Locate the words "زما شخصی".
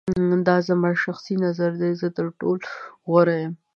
0.67-1.33